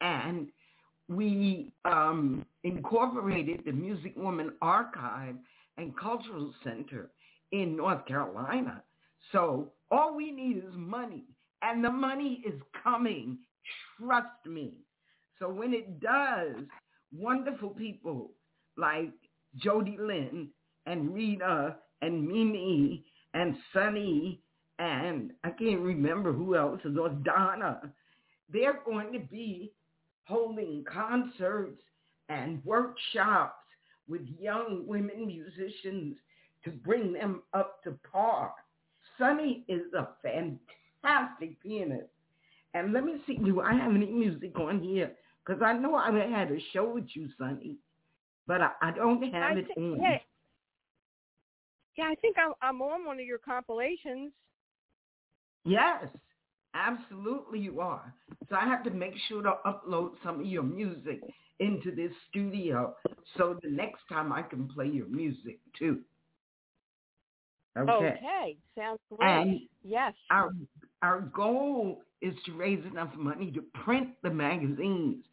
[0.00, 0.48] and
[1.08, 5.36] we um, incorporated the Music Woman Archive
[5.76, 7.10] and Cultural Center
[7.52, 8.82] in North Carolina.
[9.32, 11.24] So all we need is money,
[11.62, 13.38] and the money is coming.
[13.98, 14.74] Trust me.
[15.38, 16.56] So when it does,
[17.12, 18.32] wonderful people
[18.76, 19.12] like
[19.56, 20.48] Jody Lynn
[20.86, 24.40] and Rita and Mimi and Sunny
[24.78, 27.80] and I can't remember who else is or Donna,
[28.52, 29.72] they're going to be
[30.24, 31.80] holding concerts
[32.28, 33.54] and workshops
[34.08, 36.16] with young women musicians
[36.64, 38.52] to bring them up to par.
[39.18, 42.08] Sunny is a fantastic pianist.
[42.74, 45.12] And let me see, do I have any music on here?
[45.44, 47.76] Because I know I had a show with you, Sunny,
[48.46, 50.00] but I, I don't have I it thi- on.
[51.96, 54.32] Yeah, I think I'm, I'm on one of your compilations.
[55.64, 56.04] Yes,
[56.74, 58.14] absolutely you are.
[58.48, 61.20] So I have to make sure to upload some of your music
[61.58, 62.94] into this studio
[63.36, 66.00] so the next time I can play your music too.
[67.78, 67.90] Okay.
[67.92, 68.56] okay.
[68.76, 69.28] Sounds great.
[69.28, 70.14] And yes.
[70.30, 70.50] Our
[71.02, 75.24] our goal is to raise enough money to print the magazines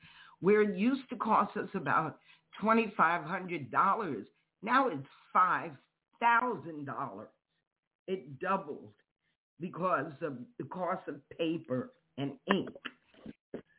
[0.41, 2.18] where it used to cost us about
[2.59, 4.28] twenty five hundred dollars.
[4.61, 5.72] Now it's five
[6.24, 7.28] thousand dollars.
[8.07, 8.93] It doubled
[9.59, 12.69] because of the cost of paper and ink.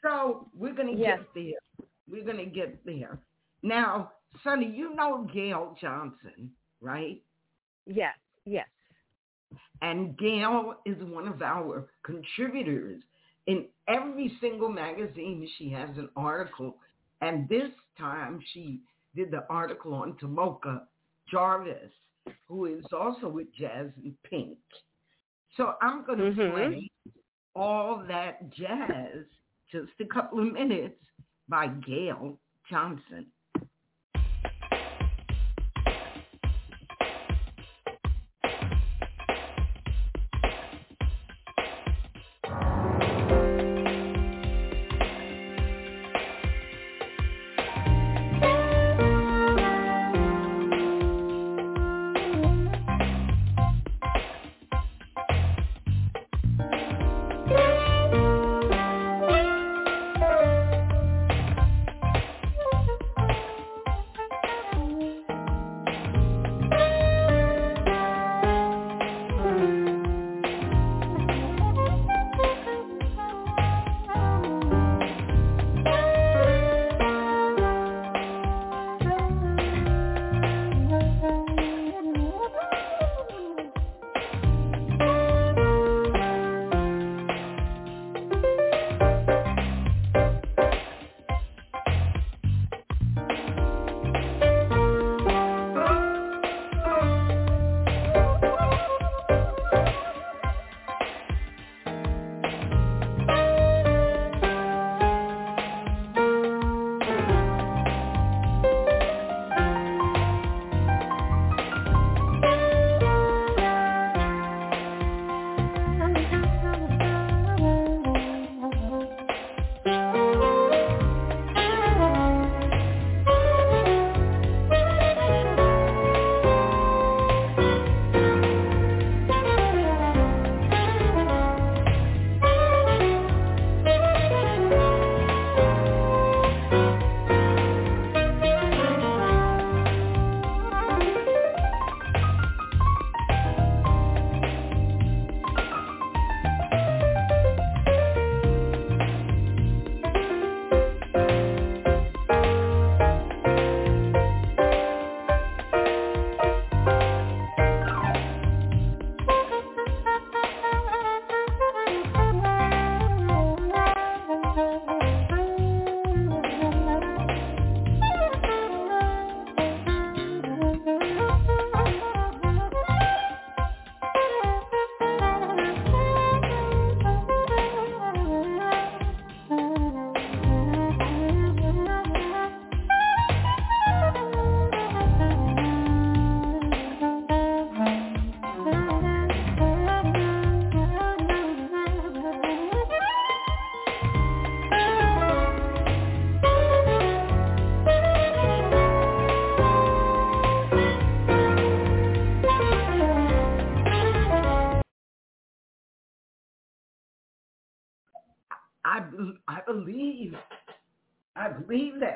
[0.02, 1.20] So we're gonna Yes.
[1.20, 1.84] get there.
[2.08, 3.18] We're gonna get there.
[3.62, 7.22] Now, Sunny, you know Gail Johnson, right?
[7.86, 8.16] Yes.
[8.44, 8.68] Yes.
[9.82, 13.02] And Gail is one of our contributors.
[13.46, 16.78] In every single magazine, she has an article.
[17.20, 18.82] And this time she
[19.14, 20.86] did the article on Tomoka
[21.30, 21.92] Jarvis,
[22.48, 24.58] who is also with Jazz in Pink.
[25.56, 26.52] So I'm going to Mhm.
[26.52, 26.90] play
[27.54, 29.24] all that jazz,
[29.70, 31.00] just a couple of minutes,
[31.48, 33.32] by Gail Johnson.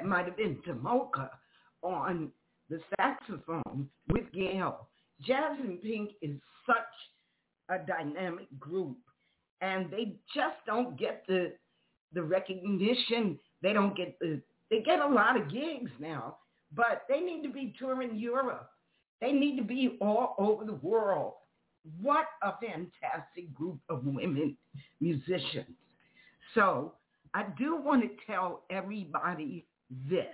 [0.09, 1.29] Might have been Tomoka
[1.83, 2.33] on
[2.71, 4.89] the saxophone with Gail.
[5.21, 6.37] Jazz in Pink is
[6.67, 6.77] such
[7.69, 8.97] a dynamic group,
[9.61, 11.53] and they just don't get the
[12.15, 13.39] the recognition.
[13.61, 14.41] They don't get the
[14.71, 16.39] they get a lot of gigs now,
[16.75, 18.71] but they need to be touring Europe.
[19.21, 21.35] They need to be all over the world.
[22.01, 24.57] What a fantastic group of women
[25.03, 25.77] musicians.
[26.55, 26.95] So
[27.35, 29.67] I do want to tell everybody
[30.09, 30.27] this.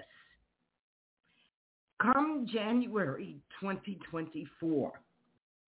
[2.01, 4.93] Come January 2024,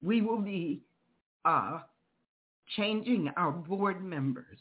[0.02, 0.82] we will be
[1.44, 1.80] uh,
[2.76, 4.58] changing our board members.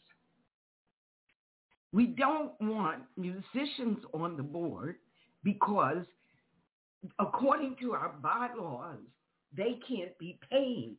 [1.91, 4.97] We don't want musicians on the board
[5.43, 6.05] because
[7.19, 8.99] according to our bylaws,
[9.55, 10.95] they can't be paid.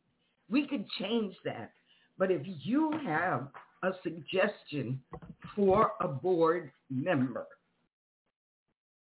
[0.49, 1.71] We could change that.
[2.17, 3.47] But if you have
[3.83, 4.99] a suggestion
[5.55, 7.45] for a board member,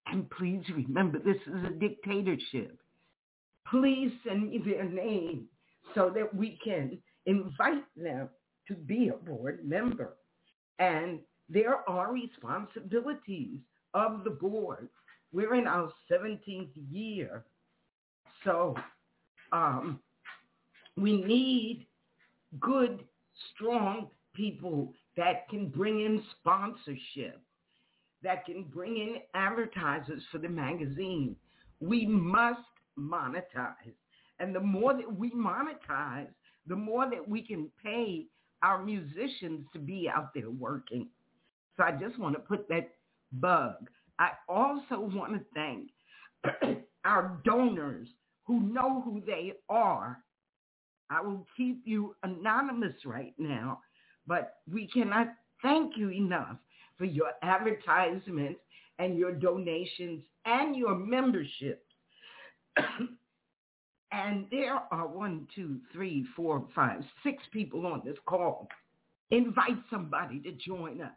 [0.08, 2.78] and please remember this is a dictatorship,
[3.68, 5.48] please send me their name
[5.94, 8.30] so that we can invite them
[8.68, 10.16] to be a board member.
[10.80, 13.60] And there are responsibilities
[13.94, 14.90] of the board.
[15.32, 17.46] We're in our 17th year.
[18.44, 18.76] So
[19.52, 20.00] um,
[20.98, 21.88] we need
[22.60, 23.04] good,
[23.54, 27.42] strong people that can bring in sponsorship,
[28.26, 31.36] that can bring in advertisers for the magazine.
[31.80, 32.60] We must
[33.00, 33.94] monetize.
[34.40, 36.28] And the more that we monetize,
[36.68, 38.26] the more that we can pay
[38.64, 41.08] our musicians to be out there working.
[41.78, 42.90] So I just want to put that
[43.34, 43.76] bug.
[44.18, 48.08] I also want to thank our donors
[48.46, 50.20] who know who they are.
[51.12, 53.82] I will keep you anonymous right now,
[54.26, 55.28] but we cannot
[55.62, 56.58] thank you enough
[56.98, 58.60] for your advertisements
[59.00, 61.86] and your donations and your memberships.
[64.12, 68.68] and there are one, two, three, four, five, six people on this call.
[69.32, 71.12] Invite somebody to join us.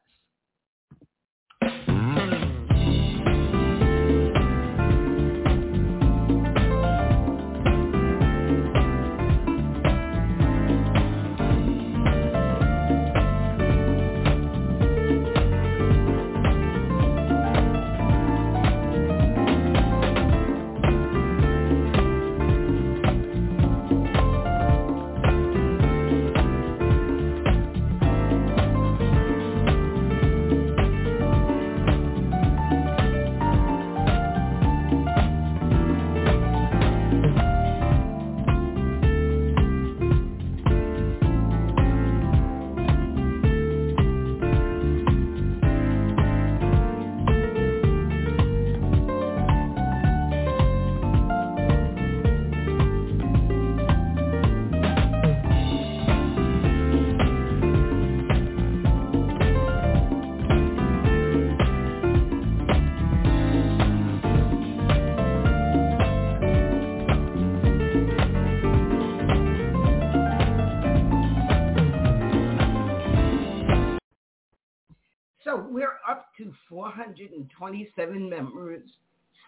[76.69, 78.83] 427 members,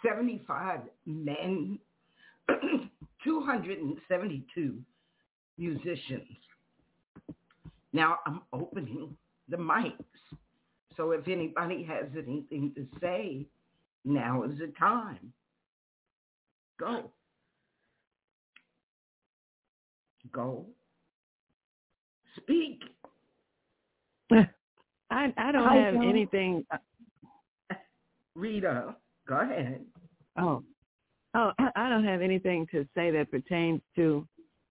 [0.06, 1.78] 75 men,
[3.24, 4.78] 272
[5.58, 6.22] musicians.
[7.92, 9.16] Now I'm opening
[9.48, 9.94] the mics.
[10.96, 13.46] So if anybody has anything to say,
[14.04, 15.32] now is the time.
[16.78, 17.10] Go.
[20.32, 20.66] Go.
[22.36, 22.80] Speak.
[24.32, 24.46] I
[25.10, 26.64] I don't I have don't- anything.
[26.70, 26.76] Uh,
[28.34, 28.94] Rita,
[29.28, 29.84] go ahead.
[30.38, 30.62] Oh,
[31.34, 34.26] oh, I- don't have anything to say that pertains to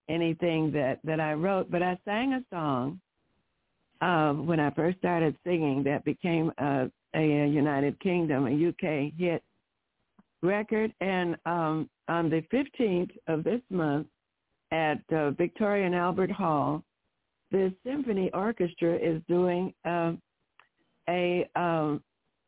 [0.07, 1.69] anything that that I wrote.
[1.69, 2.99] But I sang a song
[4.01, 9.43] uh, when I first started singing that became a, a United Kingdom, a UK hit
[10.41, 14.07] record, and um, on the 15th of this month
[14.71, 16.83] at uh, Victoria and Albert Hall,
[17.51, 20.21] the symphony orchestra is doing um,
[21.09, 22.01] a um,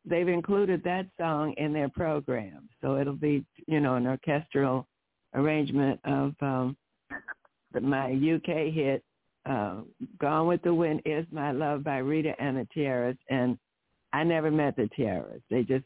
[0.06, 4.88] they've included that song in their program so it'll be you know an orchestral
[5.36, 6.76] arrangement of um
[7.74, 9.04] the, my uk hit
[9.50, 9.78] uh
[10.20, 13.58] gone with the wind is my love by rita and the tiaras and
[14.14, 15.86] i never met the tiaras they just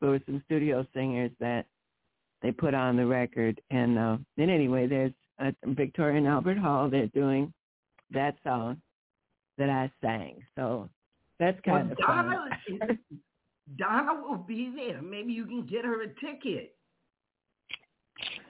[0.00, 1.66] there were some studio singers that
[2.42, 6.88] they put on the record and uh and anyway there's at victoria and albert hall
[6.88, 7.52] they're doing
[8.10, 8.80] that song
[9.58, 10.42] that I sang.
[10.56, 10.88] So
[11.38, 12.98] That's kind well, of fun.
[13.76, 15.00] Donna will be there.
[15.02, 16.74] Maybe you can get her a ticket.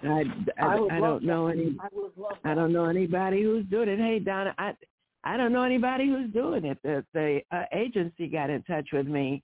[0.02, 0.24] I,
[0.60, 1.54] I, I would I don't know that.
[1.54, 1.76] any.
[1.80, 3.98] I I don't know anybody who's doing it.
[3.98, 4.72] Hey Donna, I
[5.24, 6.78] I don't know anybody who's doing it.
[6.82, 9.42] The the uh, agency got in touch with me,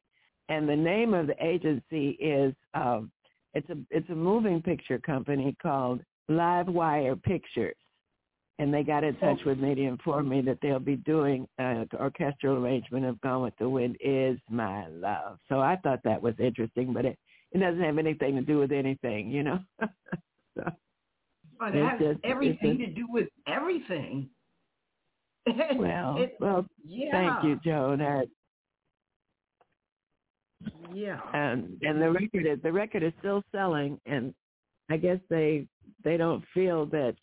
[0.49, 3.13] and the name of the agency is um,
[3.55, 7.77] it's a it's a moving picture company called Live Wire Pictures,
[8.61, 11.87] and they got in touch with me to inform me that they'll be doing the
[11.99, 15.39] orchestral arrangement of "Gone with the Wind" is my love.
[15.49, 17.19] So I thought that was interesting, but it
[17.53, 19.59] it doesn't have anything to do with anything, you know.
[20.57, 20.65] so.
[21.59, 24.29] But it has just- everything just- to do with everything.
[25.77, 27.11] Well, It- well, yeah.
[27.11, 28.01] thank you, Joan.
[28.03, 28.23] Uh,
[30.93, 31.21] Yeah.
[31.33, 34.35] and and the record is the record is still selling, and
[34.91, 35.67] I guess they
[36.05, 37.17] they don't feel that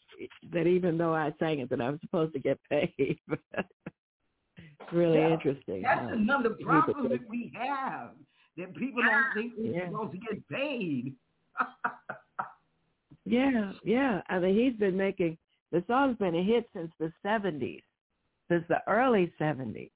[0.52, 3.20] that even though I sang it that I'm supposed to get paid.
[3.30, 5.34] it's really Yeah.
[5.34, 5.82] interesting.
[5.82, 8.12] That's how another problem that we have.
[8.58, 9.10] That people ah.
[9.10, 9.90] don't think we're Yeah.
[9.90, 11.14] supposed to get paid.
[13.28, 14.22] Yeah, yeah.
[14.30, 15.38] I mean, he's been making
[15.72, 17.82] the song's been a hit since the '70s,
[18.50, 19.90] since the early '70s,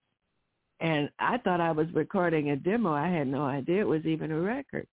[0.79, 2.91] and I thought I was recording a demo.
[2.91, 4.87] I had no idea it was even a record.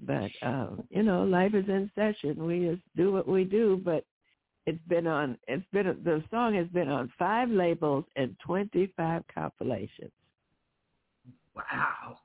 [0.00, 2.44] But um, you know, life is in session.
[2.46, 3.80] We just do what we do.
[3.84, 4.04] But
[4.66, 5.38] it's been on.
[5.48, 10.10] It's been the song has been on five labels and 25 compilations.
[11.54, 12.18] Wow.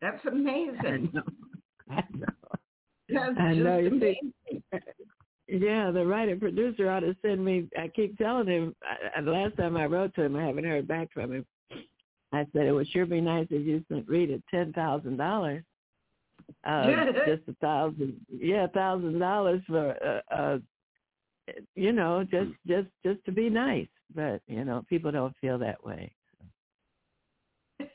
[0.00, 1.12] That's amazing.
[1.90, 2.26] I know.
[3.08, 3.78] That's I know.
[3.78, 4.32] You amazing.
[4.48, 4.62] see,
[5.48, 7.68] yeah, the writer producer ought to send me.
[7.76, 8.74] I keep telling him.
[8.84, 11.46] I, I- the last time I wrote to him, I haven't heard back from him.
[12.32, 15.64] I said it would sure be nice if you sent Rita ten thousand dollars.
[16.64, 16.86] Uh,
[17.26, 20.58] just a thousand, yeah, a thousand dollars for, uh, uh,
[21.74, 23.88] you know, just just just to be nice.
[24.14, 26.12] But you know, people don't feel that way.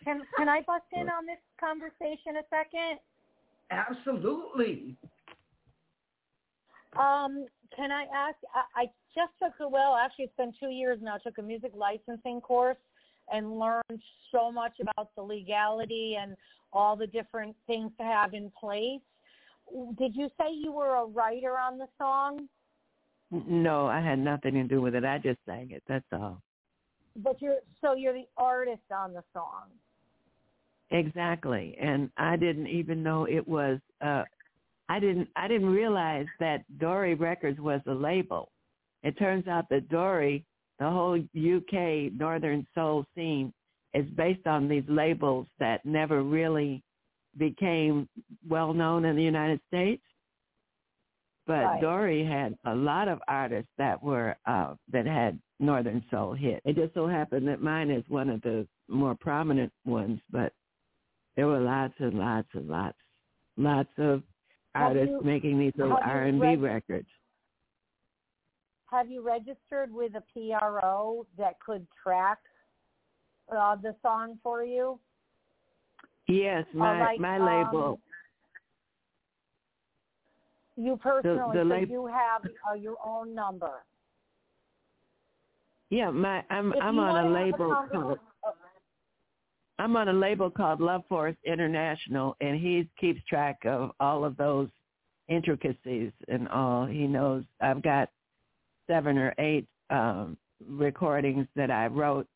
[0.04, 3.00] Can can I bust in on this conversation a second?
[3.72, 4.96] Absolutely.
[6.98, 7.46] Um,
[7.76, 8.38] can I ask?
[8.54, 11.18] I, I just took a well, actually, it's been two years now.
[11.18, 12.78] Took a music licensing course
[13.32, 14.02] and learned
[14.32, 16.36] so much about the legality and
[16.74, 19.02] all the different things to have in place.
[19.98, 22.48] Did you say you were a writer on the song?
[23.32, 25.04] No, I had nothing to do with it.
[25.04, 25.84] I just sang it.
[25.88, 26.42] That's all.
[27.18, 29.70] But you're so you're the artist on the song.
[30.92, 31.76] Exactly.
[31.82, 34.24] And I didn't even know it was uh
[34.90, 38.52] I didn't I didn't realize that Dore Records was a label.
[39.02, 40.46] It turns out that Dory,
[40.80, 43.54] the whole UK northern soul scene
[43.94, 46.84] is based on these labels that never really
[47.38, 48.08] became
[48.48, 50.04] well known in the United States.
[51.48, 51.82] But Right.
[51.82, 56.62] Dore had a lot of artists that were uh that had northern soul hit.
[56.66, 60.54] It just so happened that mine is one of the more prominent ones, but
[61.36, 62.98] there were lots and lots and lots,
[63.58, 64.24] lots of
[64.74, 67.08] artists you- making these little R and B records.
[68.92, 72.38] Have you registered with a PRO that could track
[73.56, 75.00] uh, the song for you?
[76.28, 78.00] Yes, my like, my um, label.
[80.78, 83.84] You personally, the so lab- you have uh, your own number.
[85.90, 88.20] Yeah, my I'm If I'm on a label called
[89.78, 94.38] I'm on a label called Love Force International, and he keeps track of all of
[94.38, 94.70] those
[95.28, 96.86] intricacies and all.
[96.86, 98.10] He knows I've got
[98.88, 102.28] seven or eight um, recordings that I wrote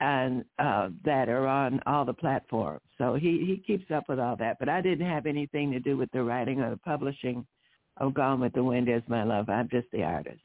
[0.00, 2.80] and uh, that are on all the platforms.
[2.96, 4.58] So he he keeps up with all that.
[4.58, 7.46] But I didn't have anything to do with the writing or the publishing
[7.98, 9.48] of Gone with the Wind is My Love.
[9.50, 10.40] I'm just the artist.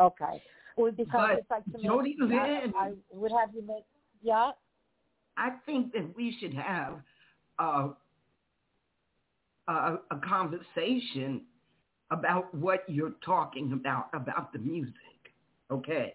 [0.00, 0.42] Okay.
[0.76, 3.84] Well, because But it's like to Jody make, I, Lynn- I would have you make,
[4.22, 4.52] yeah.
[5.36, 7.00] I think that we should have
[7.58, 7.88] uh,
[9.68, 11.42] a, a conversation
[12.10, 14.94] about what you're talking about about the music.
[15.70, 16.14] Okay,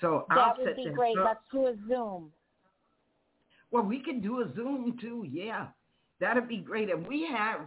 [0.00, 1.16] so I'll That would be great.
[1.16, 2.32] Let's do a Zoom.
[3.70, 5.26] Well, we could do a Zoom too.
[5.30, 5.66] Yeah,
[6.20, 6.90] that'd be great.
[6.90, 7.60] And we have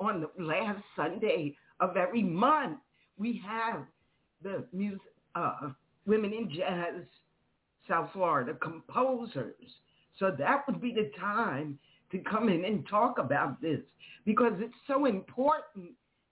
[0.00, 2.78] on the last Sunday of every month,
[3.16, 3.84] we have
[4.42, 5.00] the music,
[5.34, 5.70] uh,
[6.06, 7.02] women in jazz,
[7.88, 9.54] South Florida composers.
[10.18, 11.78] So that would be the time
[12.12, 13.80] to come in and talk about this
[14.24, 15.90] because it's so important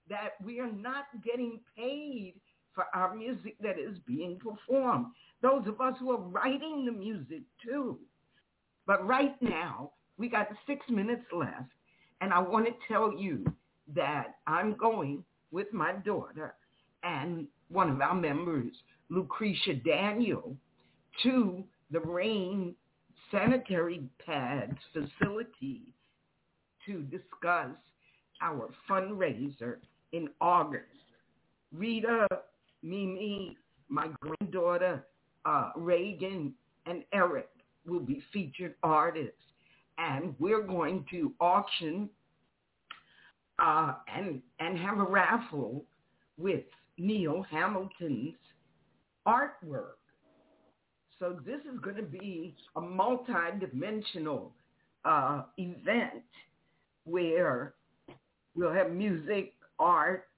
[0.08, 2.34] that we are not getting paid
[2.74, 5.06] for our music that is being performed.
[5.42, 7.98] Those of us who are writing the music too.
[8.86, 11.70] But right now, we got six minutes left,
[12.20, 13.44] and I want to tell you
[13.94, 16.54] that I'm going with my daughter
[17.02, 18.72] and one of our members,
[19.08, 20.56] Lucretia Daniel,
[21.22, 22.74] to the Rain
[23.30, 25.94] sanitary pads facility
[26.86, 27.74] to discuss
[28.40, 29.78] our fundraiser
[30.12, 30.84] in August.
[31.72, 32.26] Rita,
[32.82, 33.56] Mimi,
[33.88, 35.04] my granddaughter,
[35.44, 36.52] uh, Reagan,
[36.86, 37.48] and Eric
[37.86, 39.32] will be featured artists.
[39.98, 42.08] And we're going to auction
[43.58, 45.84] uh, and, and have a raffle
[46.38, 46.64] with
[46.98, 48.34] Neal Hamilton's
[49.26, 49.96] artwork.
[51.18, 54.52] So this is going to be a multi-dimensional
[55.04, 56.24] uh, event
[57.04, 57.74] where
[58.54, 60.28] we'll have music, art,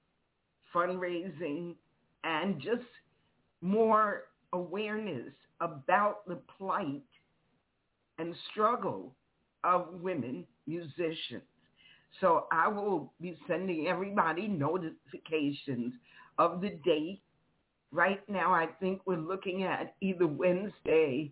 [0.73, 1.75] fundraising,
[2.23, 2.85] and just
[3.61, 4.23] more
[4.53, 5.31] awareness
[5.61, 7.03] about the plight
[8.17, 9.13] and struggle
[9.63, 11.43] of women musicians.
[12.21, 15.93] So I will be sending everybody notifications
[16.37, 17.21] of the date.
[17.91, 21.31] Right now, I think we're looking at either Wednesday,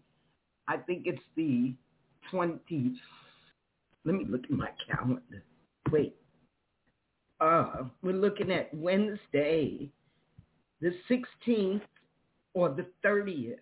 [0.67, 1.73] I think it's the
[2.31, 2.95] 20th.
[4.05, 5.43] Let me look at my calendar.
[5.91, 6.15] Wait.
[7.39, 9.89] Uh, we're looking at Wednesday,
[10.81, 11.81] the 16th
[12.53, 13.57] or the 30th,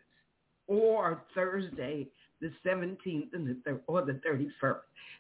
[0.68, 2.08] or Thursday,
[2.42, 4.80] the 17th and the thir- or the 31st.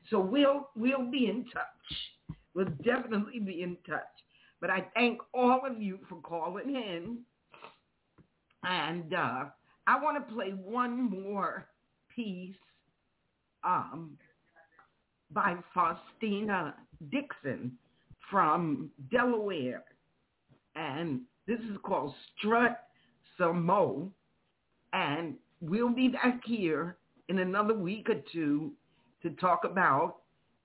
[0.09, 2.37] So we'll we'll be in touch.
[2.53, 4.03] We'll definitely be in touch.
[4.61, 7.19] But I thank all of you for calling in.
[8.63, 9.45] And uh,
[9.85, 11.67] I want to play one more
[12.15, 12.55] piece
[13.63, 14.17] um,
[15.31, 16.75] by Faustina
[17.11, 17.77] Dixon
[18.29, 19.83] from Delaware.
[20.75, 22.87] And this is called Strut
[23.37, 24.11] Some Mo.
[24.93, 26.97] And we'll be back here
[27.29, 28.71] in another week or two
[29.23, 30.17] to talk about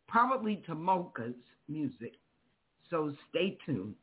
[0.09, 1.35] probably Tomoka's
[1.69, 2.15] music.
[2.91, 3.95] So stay tuned.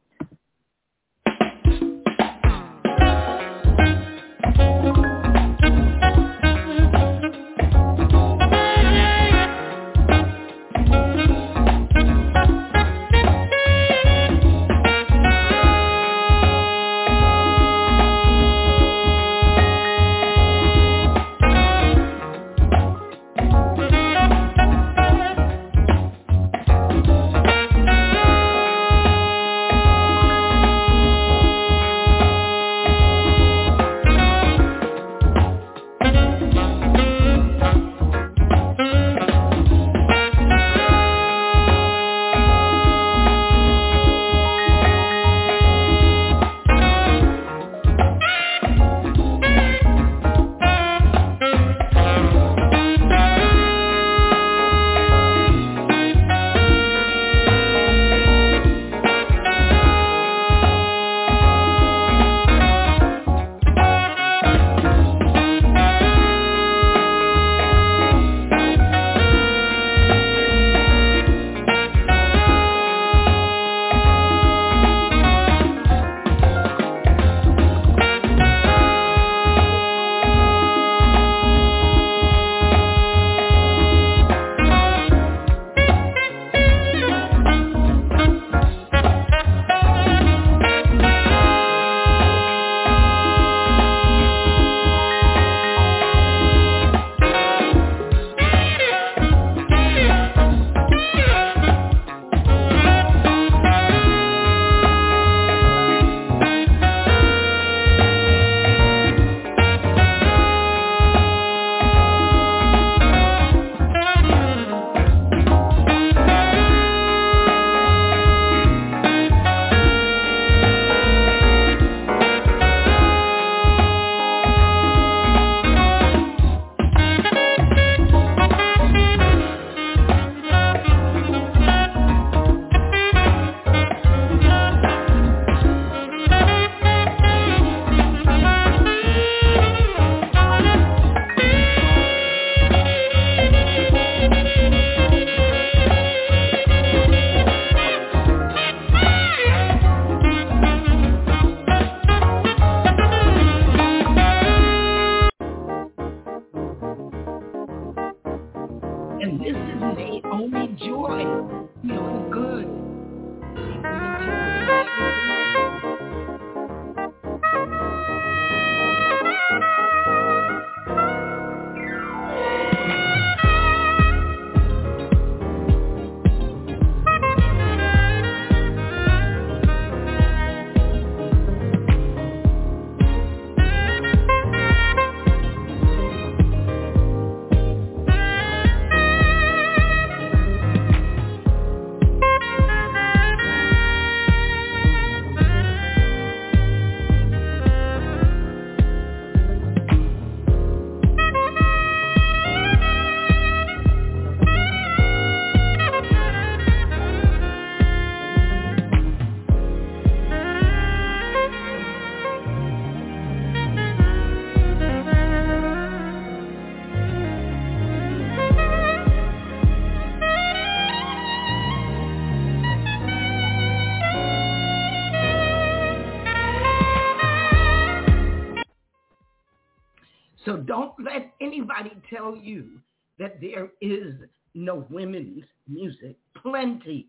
[234.97, 236.17] Women's music.
[236.41, 237.07] Plenty.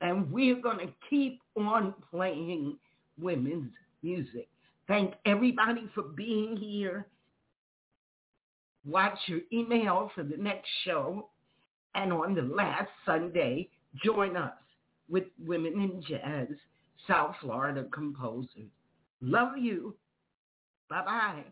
[0.00, 2.76] And we're going to keep on playing
[3.20, 3.72] women's
[4.04, 4.48] music.
[4.86, 7.08] Thank everybody for being here.
[8.84, 11.30] Watch your email for the next show.
[11.96, 13.70] And on the last Sunday,
[14.04, 14.52] join us
[15.08, 16.46] with Women in Jazz,
[17.08, 18.70] South Florida composers.
[19.20, 19.96] Love you.
[20.88, 21.42] Bye-bye.